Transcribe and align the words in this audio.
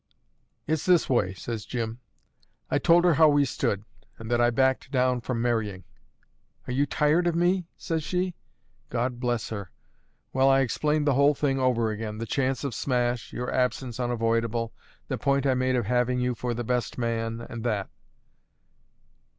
"It's 0.65 0.83
this 0.87 1.07
way," 1.07 1.35
says 1.35 1.63
Jim. 1.63 1.99
"I 2.71 2.79
told 2.79 3.05
her 3.05 3.13
how 3.13 3.29
we 3.29 3.45
stood, 3.45 3.83
and 4.17 4.31
that 4.31 4.41
I 4.41 4.49
backed 4.49 4.89
down 4.89 5.21
from 5.21 5.43
marrying. 5.43 5.83
'Are 6.67 6.73
you 6.73 6.87
tired 6.87 7.27
of 7.27 7.35
me?' 7.35 7.67
says 7.77 8.01
she: 8.03 8.33
God 8.89 9.19
bless 9.19 9.49
her! 9.49 9.69
Well, 10.33 10.49
I 10.49 10.61
explained 10.61 11.05
the 11.05 11.13
whole 11.13 11.35
thing 11.35 11.59
over 11.59 11.91
again, 11.91 12.17
the 12.17 12.25
chance 12.25 12.63
of 12.63 12.73
smash, 12.73 13.31
your 13.31 13.53
absence 13.53 13.99
unavoidable, 13.99 14.73
the 15.07 15.19
point 15.19 15.45
I 15.45 15.53
made 15.53 15.75
of 15.75 15.85
having 15.85 16.19
you 16.19 16.33
for 16.33 16.55
the 16.55 16.63
best 16.63 16.97
man, 16.97 17.45
and 17.47 17.63
that. 17.63 17.87